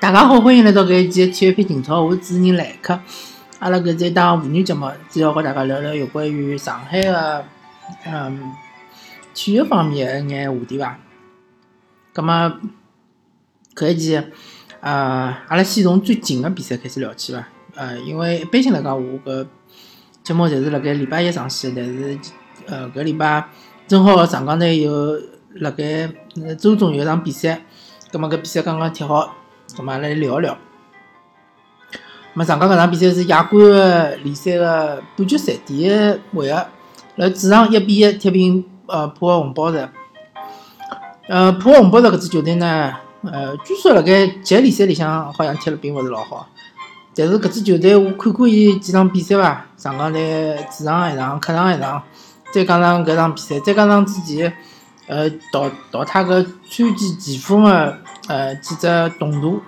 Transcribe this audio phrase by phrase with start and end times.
[0.00, 3.00] 大家好，欢迎来到搿一期体育篇情操，我是主持人来客。
[3.58, 7.44] 阿拉搿是一档妇女节目，主要和大家聊聊有关于上海个
[8.06, 8.52] 嗯
[9.34, 10.96] 体育方面一眼话题伐。
[12.12, 12.32] 葛末
[13.74, 14.22] 搿一期
[14.78, 17.44] 呃，阿拉先从最近个比赛开始聊起伐。
[17.74, 19.48] 呃，因为一般性来讲，我搿
[20.22, 22.16] 节目侪是辣盖礼拜一上线，但是
[22.66, 23.48] 呃搿礼拜
[23.88, 25.20] 正好上港队有
[25.54, 26.08] 辣盖
[26.56, 27.64] 周中有一场比赛，
[28.12, 29.34] 葛末搿比赛刚刚踢好。
[29.76, 30.56] 咁嘛，来聊一聊。
[32.34, 33.60] 咁上港搿场比赛是亚冠
[34.22, 35.88] 联赛个半决赛第一
[36.34, 36.66] 回合，
[37.16, 39.88] 辣主场一比一踢平呃浦和红宝石。
[41.28, 42.92] 呃，浦和红宝石搿支球队呢，
[43.24, 46.48] 呃，据说辣盖级联赛里向好像踢了并勿是老好。
[47.14, 52.02] 但是搿支球队我看过伊几场比赛伐，上港队主场一场，客场一场，
[52.52, 54.52] 再加上搿场比赛，再加上之前
[55.08, 57.98] 呃淘淘汰个川崎前锋个。
[58.28, 58.86] 呃，几只
[59.18, 59.62] 动图，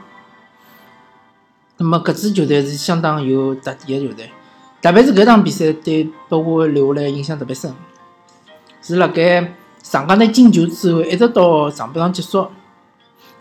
[1.79, 4.31] 那么搿支球队是相当有特点的球队，
[4.83, 7.73] 特别是搿场比赛对拨我留下来印象特别深，
[8.83, 12.49] 是辣盖上港队进球之后，一直到上半场结束，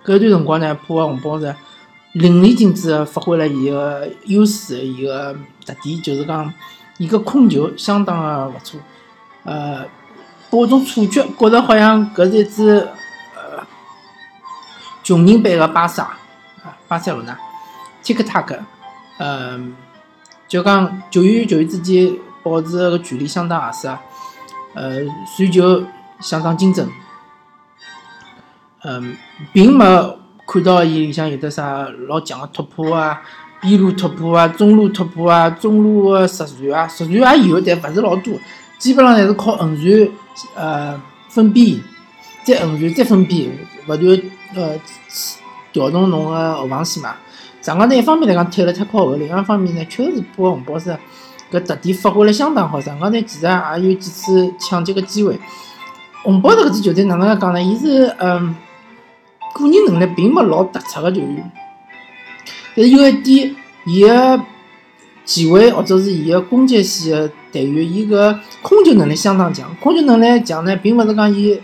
[0.05, 1.53] 搿段辰光呢，浦和红宝石
[2.13, 6.53] 淋漓尽致的发挥了伊个优势，伊个特点，就是讲
[6.97, 8.79] 伊个控球相当的勿错，
[9.43, 9.85] 呃，
[10.49, 12.87] 拨我种错觉，觉着好像搿是一支。
[15.09, 16.03] 穷人版个巴萨，
[16.63, 17.35] 啊，巴塞罗那
[18.03, 18.59] ，tik tak，
[19.17, 19.73] 嗯，
[20.47, 23.87] 就讲球员与球员之间保持个距离相当合适，
[24.75, 24.99] 呃，
[25.35, 25.83] 传球
[26.19, 26.87] 相当精准，
[28.83, 29.17] 嗯，
[29.51, 29.83] 并没
[30.45, 33.19] 看到伊里向有的啥老强个突破啊，
[33.59, 38.35] 边路突破啊，中路突破啊，中路个实传啊，直传也有，但勿是老多，
[38.77, 40.07] 基本上侪是靠横传，
[40.53, 41.81] 呃，分边，
[42.43, 43.49] 再横传再分边，
[43.87, 44.21] 勿断。
[44.55, 44.79] 呃，
[45.71, 47.15] 调动侬个后防线嘛。
[47.61, 50.97] 上港队一方面来讲踢了太靠后，另外一方面呢，确实是浦和红宝石
[51.51, 52.79] 搿特点发挥了相当好。
[52.79, 55.37] 上港队其实也有几次抢劫个机会。
[56.23, 57.61] 红宝石搿支球队哪能介讲呢？
[57.61, 58.55] 伊是嗯，
[59.53, 61.51] 个人能力并没老突出个球员，
[62.75, 64.41] 但是有一点，伊个
[65.25, 69.75] 前卫或者是伊个攻击线个队员，伊个控球能力相当强。
[69.81, 71.59] 控球能力强呢，并勿是讲伊。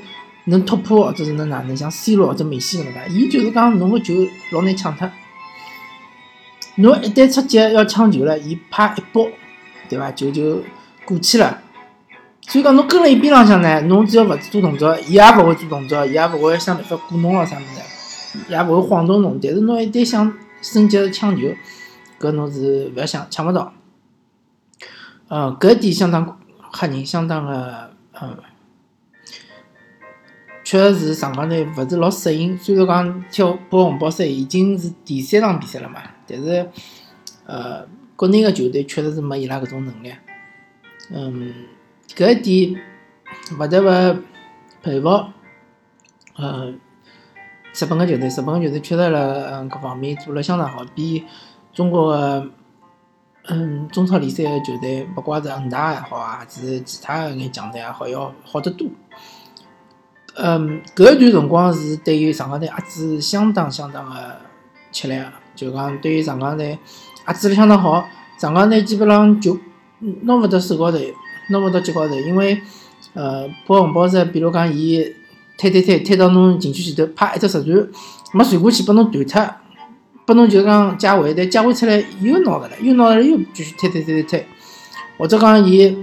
[0.46, 4.14] 能突破或者是能哪能像 C 罗或者梅西搿能介，伊就是讲侬个球
[4.52, 5.10] 老难抢脱，
[6.76, 9.28] 侬一旦出击要抢球了，伊啪一拨，
[9.90, 10.12] 对伐？
[10.12, 10.62] 球就
[11.04, 11.62] 过去了。
[12.42, 19.40] 所以讲侬跟了伊边浪向呢，侬只要勿做动作，伊也勿会做动作，伊也勿会想办法过侬咾啥物事，也勿会晃动侬。
[19.42, 20.32] 但是侬一旦想
[20.62, 21.48] 升级抢球，
[22.20, 23.74] 搿侬是勿要想抢勿到。
[25.28, 26.38] 呃，搿点相当
[26.72, 28.38] 吓人，相当个呃。
[30.66, 36.68] 确实是上港队勿是老适应，虽然讲踢浦和红宝石已经是第三场比赛了嘛，但是
[37.46, 40.12] 呃，国内个球队确实是没伊拉搿种能力。
[41.12, 41.54] 嗯，
[42.16, 42.82] 搿一点
[43.60, 44.18] 勿得勿
[44.82, 45.08] 佩服。
[46.38, 46.74] 呃，
[47.74, 51.24] 日本个球队，日本个球队确实辣嗯搿方面做了相当好，比
[51.74, 52.50] 中国个
[53.50, 58.88] 嗯中超联赛个球队，勿怪是恒大也好啊，还是其他个眼强队也好，要好得多。
[60.38, 64.42] 嗯，搿一段辰光是对于上港队压制相当相当的
[64.92, 66.78] 吃力啊，就讲对于上港队
[67.26, 68.06] 压制了相当好。
[68.38, 69.58] 上港队基本上就
[70.24, 70.98] 拿勿到手高头，
[71.50, 72.62] 拿勿到脚高头，因为
[73.14, 75.02] 呃，破红宝石，比如讲伊
[75.58, 77.88] 推推推推到侬禁区前头，啪一只实传，
[78.34, 79.56] 没传过去拨侬断脱，
[80.26, 84.48] 拨侬就讲解围，但解围出来又拿着了，又拿着了又继续推推推推推，
[85.18, 85.98] 或者讲伊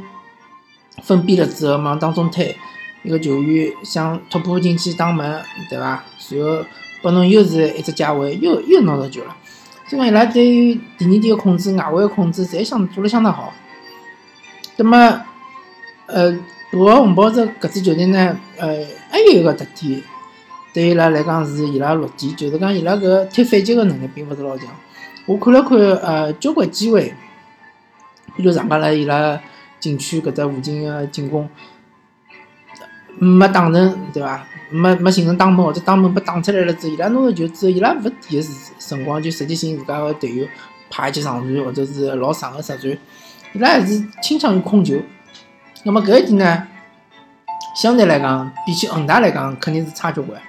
[1.02, 2.56] 分边了之后往当中推。
[3.02, 6.04] 一个球员想突破进去打门，对伐？
[6.18, 6.64] 随后
[7.02, 9.36] 拨侬又是一只解围，又又拿到球了。
[9.88, 13.52] 所以讲伊拉对于第二点个控制、外围个控制，侪相做了相当好。
[14.76, 15.20] 那么，
[16.06, 16.32] 呃，
[16.70, 20.00] 浦和红宝石搿支球队呢，呃，还有一个特点，
[20.72, 24.68] 对伊拉来讲是伊拉弱点，就是讲伊拉搿踢反击个能力并勿是老强。
[25.26, 27.12] 我看了看，呃，交关机会，
[28.36, 29.38] 比如上港辣伊拉
[29.78, 31.48] 禁区搿只附近个进攻。
[33.18, 34.44] 没打成，对伐？
[34.70, 40.46] 没没形成打门或者打门被打出来了之后，伊拉拿着球之后，伊拉勿第一时辰光就直接寻自家个队友
[40.88, 42.98] 拍一记长传，或者是老长个实传，
[43.52, 44.96] 伊拉还是倾向于控球。
[45.84, 46.66] 那么搿一点呢，
[47.76, 50.40] 相对来讲，比起恒大来讲，肯定是差交关。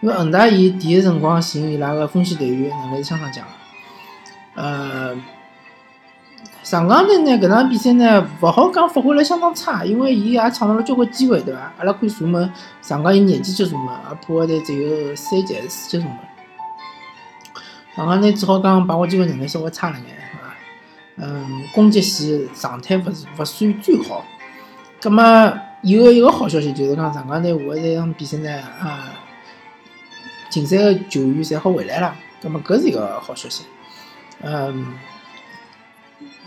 [0.00, 3.44] 因为恒大伊第一辰光寻伊拉个锋线队员能力是相当强，
[4.56, 5.16] 呃。
[6.70, 11.72] 上港队呢，搿场比赛呢，勿好讲发挥了相当差，因为伊也创造了交关机会，对伐？
[11.78, 12.48] 阿拉可以查门，
[12.80, 16.16] 上港有廿几脚射门，而浦和队只有三脚还是四脚射门。
[17.96, 21.26] 上港呢只好讲把握机会能力稍微差了眼，是伐？
[21.26, 24.24] 嗯，攻击线状态勿是勿算最好。
[25.02, 25.24] 葛末
[25.82, 28.48] 有一个好消息就是讲上港队下一场比赛呢，
[28.80, 29.10] 啊，
[30.48, 32.14] 禁赛个球员侪好回来了。
[32.40, 33.64] 葛末搿是一个好消息。
[34.42, 34.94] 嗯，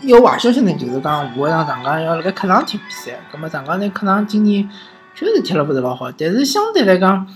[0.00, 3.18] 一个坏消息呢就是讲下一场上港要辣盖客场踢比赛。
[3.30, 4.68] 葛末上港队客场今年
[5.14, 7.26] 确实踢了勿是老好，但是相对来讲，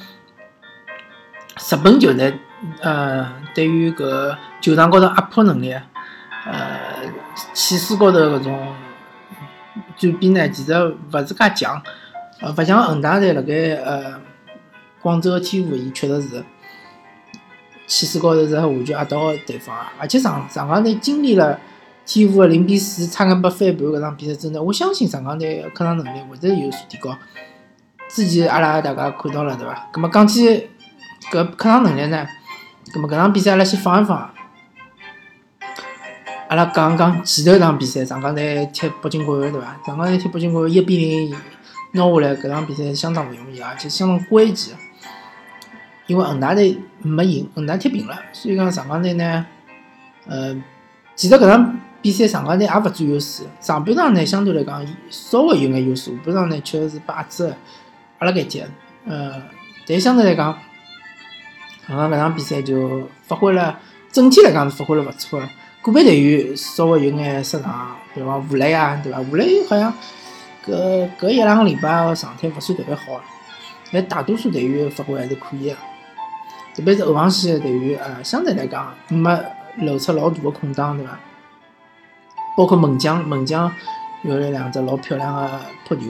[1.57, 2.39] 日本球队。
[2.81, 3.25] 呃，
[3.55, 5.73] 对于搿球场高头压迫能力，
[6.45, 6.81] 呃，
[7.53, 8.75] 气势高头搿种
[9.97, 11.81] 转变呢，其实勿是介强，
[12.41, 14.21] 呃，勿像恒大队辣盖呃
[15.01, 16.45] 广州个天府，伊确实是
[17.87, 19.93] 气势高头是完全压倒对方啊。
[20.01, 21.61] 而且上上港队经历了
[22.09, 27.15] 天府个零比四差眼被翻盘搿场比赛真的，我相信上港队客场能力会得有所提高。
[28.09, 29.87] 之前阿拉大家看到了对伐？
[29.93, 30.71] 葛末讲起
[31.31, 32.27] 搿客场能力呢？
[32.95, 34.31] 咁么搿场比赛阿拉先放一放，
[36.49, 39.79] 阿拉讲讲前头场比赛，上港队踢北京国安对伐？
[39.85, 41.37] 上港队踢北京国安一比零
[41.93, 44.75] 拿下来，搿场比赛相当勿容易，而且相当关键。
[46.07, 49.45] 因为恒大队没赢，恒大踢平了，所以讲上港队呢，
[50.27, 50.57] 呃，
[51.15, 57.55] 其实搿场比赛上港队也勿占优势，上半场呢相对来讲稍微有眼优势，下半场呢确实是把子
[58.19, 58.63] 阿拉盖踢，
[59.07, 59.43] 呃，
[59.87, 60.59] 但相对来讲。
[61.89, 63.81] 刚刚搿场比赛就发挥了，
[64.13, 65.49] 整体来讲是发挥了勿错个，
[65.81, 69.19] 个别队员稍微有眼失常，比方吴磊啊，对伐？
[69.23, 69.91] 吴磊好像
[70.67, 73.23] 搿搿一两个礼拜状态勿算特别好，
[73.91, 75.77] 但大多数队员发挥还是可以个，
[76.77, 79.43] 特别是后防线的队员，呃，相对来讲没
[79.79, 81.19] 露出老大的空档，对伐？
[82.59, 83.73] 包括门将，门将
[84.25, 85.49] 有了两只老漂亮个
[85.87, 86.07] 扑球，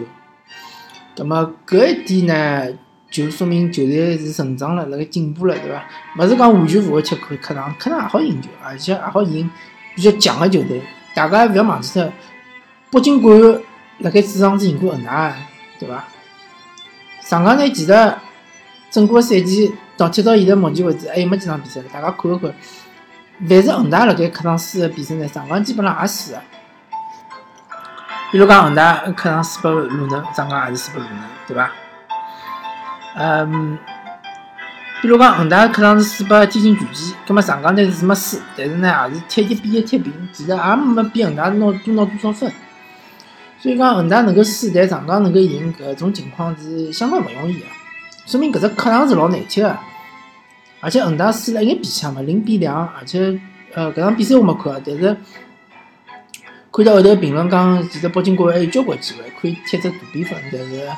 [1.15, 2.79] 葛末搿一点呢？
[3.11, 5.85] 就说明球队是成长了，辣盖进步了，对伐？
[6.17, 9.51] 勿是讲完全勿会踢客客场，客场也好赢球，而且也好赢
[9.95, 10.83] 比较强个球队。
[11.15, 12.11] 大家勿要忘记脱，
[12.93, 13.61] 北京国安
[13.99, 15.37] 辣盖主场是赢过恒大，
[15.79, 16.03] 对伐？
[17.21, 18.15] 上港呢，其实
[18.91, 22.55] 整个赛季到踢到现在目前为止还有没几场比赛，大家看一看。
[23.47, 26.41] 凡是恒大辣盖客场输个比赛呢，上港基本上也输个。
[28.33, 31.71] 比如讲恒大客场输拨鲁能，上港也是输拨鲁能，对伐？
[33.17, 33.79] 嗯，
[35.01, 42.53] 比如讲恒大客场是输拨天津权健，葛末上港呢是没输，但是呢也是踢一比一踢平，其实也没比恒大拿多拿多少分。
[43.61, 47.67] 所以讲恒大能够输，但上港能够赢，搿种情况是相当勿容易个，
[48.27, 49.77] 说明搿只客场是老难踢个。
[50.81, 53.41] 而且恒大输了一眼比抢嘛，零比两，而且
[53.75, 55.17] 呃搿场比赛我没看，但是
[56.73, 60.89] 看到后头评论讲，其实北京国安还有交关机会可以踢只大比分，但是。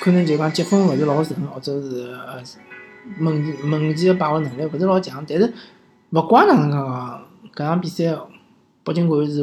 [0.00, 2.42] 可能就讲积分勿是老顺，或者是呃
[3.18, 3.32] 门
[3.64, 5.24] 门前个把握能力勿是老强。
[5.26, 5.54] 但是
[6.10, 7.24] 勿管哪能讲，
[7.54, 8.14] 搿场比赛
[8.84, 9.42] 北京国安是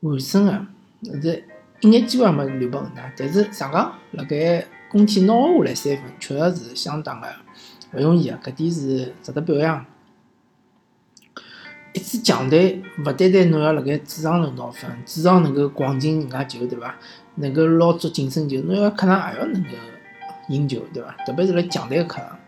[0.00, 1.44] 完胜个，是
[1.80, 3.12] 一眼机会也没留拨恒大。
[3.16, 7.28] 但是上港辣盖工体拿下来三分，确实是相当个
[7.96, 9.84] 勿容易个，搿点是值得表扬。
[11.94, 16.94] 一支强队勿单单侬要辣盖主场能拿分，主场能够狂进人家球，对伐？
[17.36, 19.70] 能够捞足净胜球，侬要客场也要能够
[20.48, 21.16] 赢球，对伐？
[21.24, 22.38] 特别是辣强队个客场，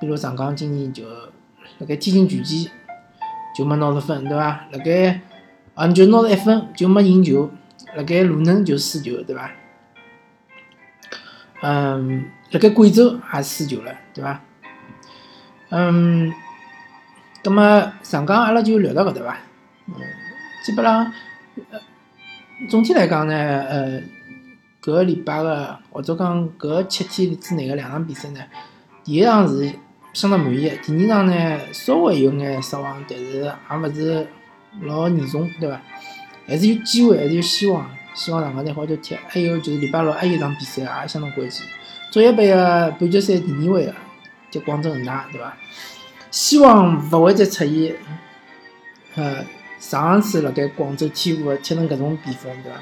[0.00, 1.06] 比如上港今年就
[1.78, 2.72] 辣盖天津权健
[3.54, 4.66] 就没拿着分，对伐？
[4.72, 5.20] 辣盖
[5.74, 7.50] 啊，就拿着一分就没赢球，
[7.94, 9.50] 辣盖鲁能就输球，对伐？
[11.60, 14.42] 嗯，辣盖贵州也输球了，对伐？
[15.72, 16.32] 嗯。
[17.44, 19.36] 葛么上港阿拉就聊到搿搭伐？
[19.88, 19.94] 嗯，
[20.64, 21.12] 基本上，
[22.70, 24.00] 总体来讲呢，呃，
[24.80, 28.40] 搿礼拜个或者讲搿七天之内个两场比赛呢，
[29.02, 29.72] 第一场是
[30.12, 34.28] 相当满意，第二场呢稍微有眼失望，但是也勿是
[34.82, 35.80] 老严重，对伐？
[36.46, 39.16] 还是有机会，还是有希望，希望上港队好叫踢。
[39.26, 41.66] 还有就是礼拜六还有一场比赛也相当关键，
[42.12, 43.94] 足协杯个半决赛第二位个，
[44.52, 45.56] 就广州恒大，对伐？
[46.30, 47.96] 希望勿会再出现，
[49.16, 49.44] 呃，
[49.80, 52.78] 上次辣盖广州天府踢成搿种比分，对伐？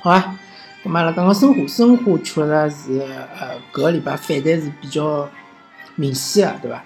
[0.00, 0.38] 好啊，
[0.84, 5.30] 咁阿拉讲讲申花，申花确实是呃搿个礼拜反弹是比较
[5.94, 6.84] 明显个，对伐？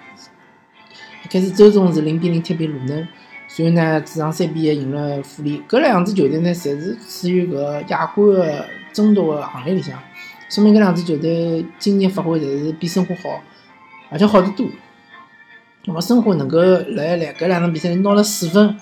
[1.23, 3.07] 一开始周中是零比零踢平鲁能，
[3.47, 9.97] 随后呢主场三比一赢了富力，搿两支球队呢侪是处于搿亚冠的争夺个行列里向，
[10.49, 13.41] 说明搿两支球队今年发挥侪是比申花好，
[14.15, 14.65] 而且好得多。
[15.83, 18.77] 那么申花能够来来搿两场比赛拿了四分，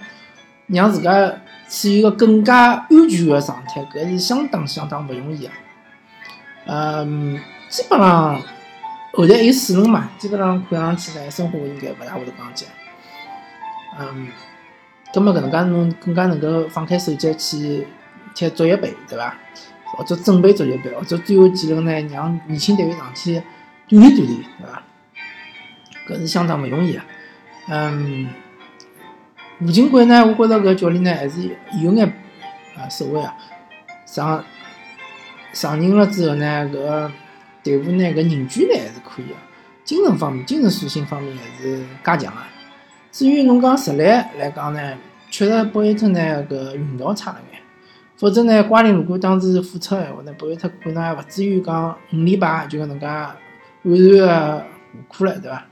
[0.67, 1.27] 让自家
[1.67, 5.53] 处于一个更加安全的状态，搿是相当相当勿容易啊。
[6.67, 8.39] 嗯，基本上
[9.11, 12.67] 后台还有四轮嘛，基本上看上去呢，申花应该勿大会得降级。
[13.99, 14.27] 嗯，
[15.11, 17.87] 葛末搿能介侬更加能够放开手脚去
[18.35, 19.35] 踢足协杯，对伐？
[19.85, 23.41] 或者准备足协杯，或者最后几轮呢，让年轻队员上去
[23.89, 24.27] 锻炼锻炼，
[24.59, 24.83] 对伐？
[26.07, 27.05] 搿是相当勿容易啊。
[27.69, 28.29] 嗯，
[29.61, 32.05] 吴金贵呢，我觉着搿教练呢还是有眼
[32.77, 33.35] 啊所谓啊，
[34.05, 34.43] 上
[35.53, 37.11] 上任了之后呢，搿
[37.63, 39.35] 队伍呢搿凝聚力还是可以个，
[39.85, 42.47] 精神方面、精神属性方面还是加强啊。
[43.11, 44.97] 至于侬讲实力来讲呢，
[45.29, 47.61] 确实博伊特呢搿运道差了眼。
[48.17, 53.31] 否则呢，瓜林如果当时复出闲话呢，博伊特可能还勿至于讲五连败就搿能介黯
[53.83, 54.65] 然个下
[55.09, 55.65] 课了，对伐？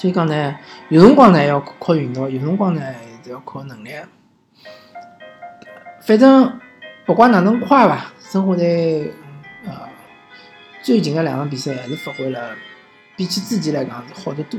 [0.00, 0.56] 所以讲呢，
[0.88, 2.80] 有辰光呢要靠运道，有辰光呢
[3.22, 3.90] 是要靠能力。
[6.00, 6.58] 反正
[7.04, 8.64] 不管哪能快吧，生活在
[9.66, 9.72] 呃
[10.82, 12.56] 最近的两场比赛还是发挥了
[13.14, 14.58] 比起之前来讲是好得多。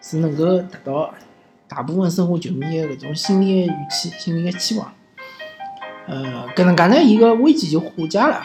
[0.00, 1.12] 是能够达到
[1.66, 4.94] 大部分申花球迷的搿种心理的预期、心理的期望。
[6.06, 8.40] 呃，搿能介呢，伊个危机就化解了。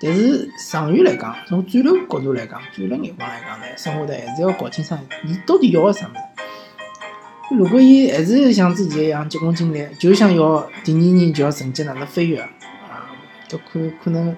[0.00, 7.56] 但是长远来讲，从战略角度来讲，战略眼光来讲呢，生活队还是要搞清爽，伊到底要个啥物事。
[7.56, 13.10] 如果伊还是像之前一样急功近利，就想要第二年就要成绩哪能飞跃啊，
[13.48, 14.36] 搿可可能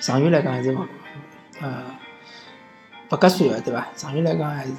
[0.00, 0.76] 长远来讲还是
[1.60, 1.84] 呃。
[3.08, 3.86] 不合算个，对伐？
[3.94, 4.72] 长远来讲还是，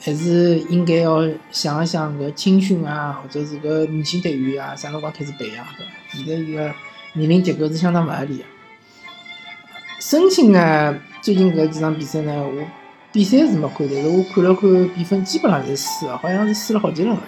[0.00, 5.92] 还是应该要想一想搿青训啊，或者是搿明星队员啊，啥辰光开始培养，对伐？
[6.12, 6.72] 现在伊个
[7.14, 8.44] 年龄结构是相当勿合理个。
[9.98, 12.64] 申鑫呢，最近搿几场比赛呢，我
[13.10, 17.22] 比赛是没看，但是我看了看比分，基本上是输个，好像是输了好几轮个。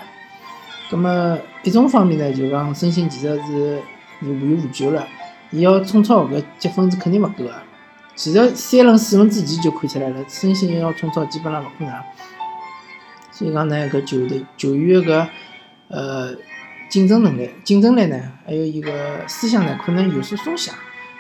[0.91, 3.83] 葛末一种方面呢，就讲申鑫其实是
[4.21, 5.05] 是无欲无求了，
[5.51, 7.53] 伊要冲超搿积分是肯定勿够个。
[8.15, 11.93] 其实三轮四轮之前就看出来了，申鑫要冲超基本上勿可能。
[13.41, 15.27] 所以讲呢，搿球队球员搿
[15.89, 16.35] 呃
[16.91, 20.71] 竞争能力、竞争力呢，还有伊个思想呢，可能有所松懈。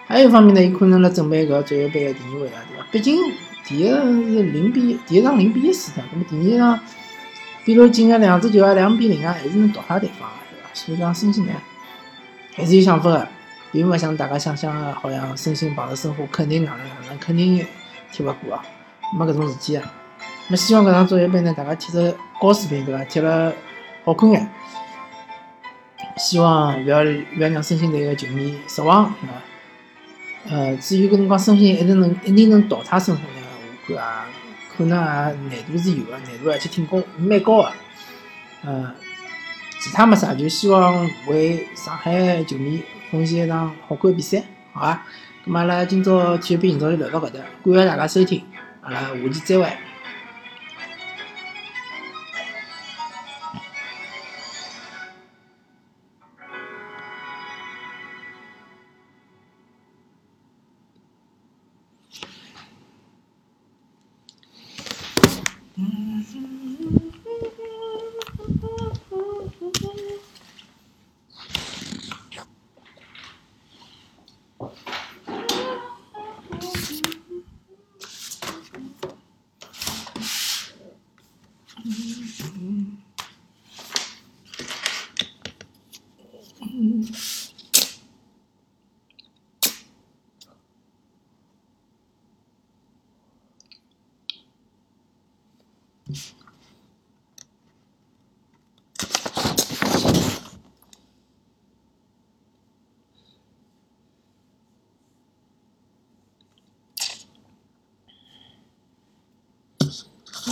[0.06, 2.86] 还有一方面呢，伊可能辣准备搿足协杯个第二位啊，对伐？
[2.92, 3.16] 毕竟
[3.64, 6.78] 第一是零比第一场零比一输脱，那么第二场
[7.64, 10.68] 比如进个两只球啊，两比零啊，还是能淘汰对方个，对伐？
[10.74, 11.52] 所以讲申鑫呢，
[12.54, 13.26] 还是有想法个。
[13.72, 17.64] 并勿像大家想象的，好像申鑫碰着申花肯定哪能哪能，肯定
[18.10, 18.64] 踢勿过啊，
[19.16, 19.94] 没搿种事体啊。
[20.50, 23.04] 么希望搿场足协杯呢，大家踢着高水平，对伐？
[23.04, 23.52] 踢了
[24.04, 24.50] 好看眼。
[26.16, 30.56] 希望勿要勿要让申鑫队个球迷失望，对伐？
[30.56, 33.28] 呃，至于搿辰光申鑫一定能一定能淘汰申花呢，
[33.88, 34.26] 我看啊，
[34.76, 37.72] 可能啊难度是有个，难度而且挺高，蛮高个。
[38.64, 38.94] 呃，
[39.80, 42.82] 其他没啥，就希望为上海球迷。
[43.10, 44.40] 奉献一场好看比赛，
[44.72, 45.02] 好伐？
[45.44, 48.44] 咁阿拉今朝体育频道就聊到搿搭，感谢大家收听，
[48.82, 49.89] 阿拉下期再会。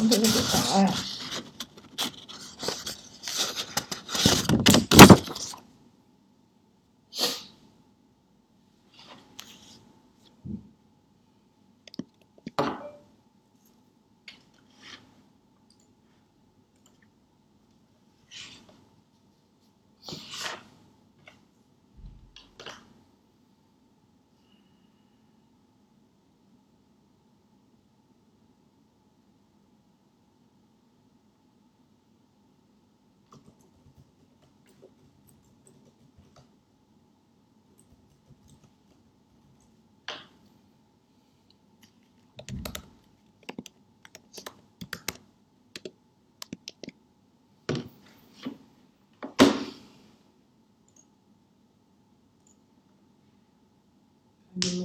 [0.00, 0.94] 你这个啥呀？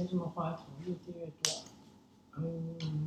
[0.04, 1.64] 为什么话，同意订阅多，
[2.36, 3.03] 嗯。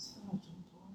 [0.00, 0.94] 三个钟头了，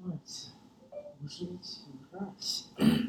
[0.00, 0.52] 多少期？
[1.22, 3.03] 五十一期，五十二期。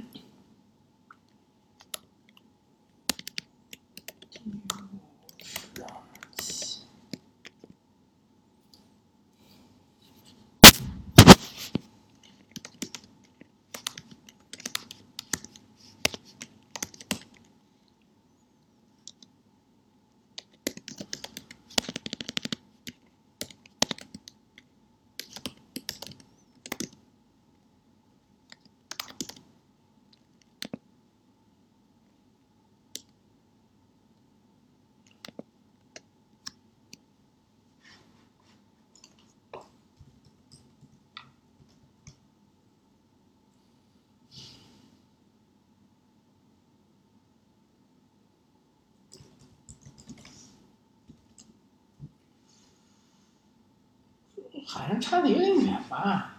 [54.66, 56.32] 好像差的有点远吧？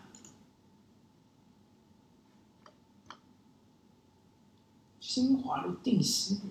[5.01, 6.51] 新华路定西路，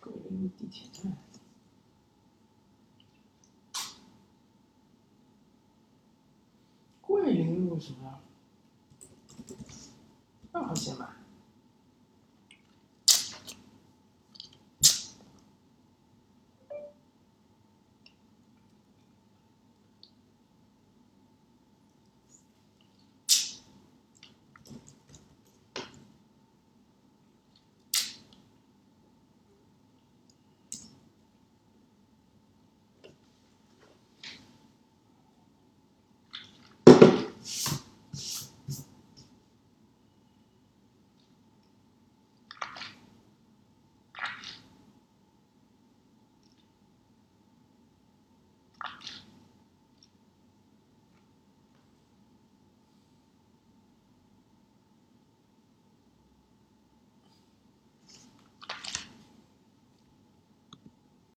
[0.00, 1.16] 桂林路地铁站。